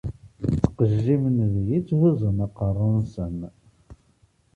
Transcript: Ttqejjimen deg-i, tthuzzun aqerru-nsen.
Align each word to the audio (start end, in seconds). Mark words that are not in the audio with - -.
Ttqejjimen 0.57 1.37
deg-i, 1.53 1.79
tthuzzun 1.81 2.37
aqerru-nsen. 2.45 3.37